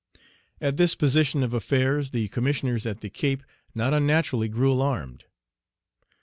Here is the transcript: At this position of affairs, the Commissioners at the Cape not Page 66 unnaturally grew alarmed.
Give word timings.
At 0.59 0.77
this 0.77 0.95
position 0.95 1.43
of 1.43 1.53
affairs, 1.53 2.09
the 2.09 2.27
Commissioners 2.29 2.87
at 2.87 3.01
the 3.01 3.09
Cape 3.11 3.43
not 3.75 3.89
Page 3.91 3.97
66 3.97 4.01
unnaturally 4.01 4.47
grew 4.49 4.71
alarmed. 4.71 5.25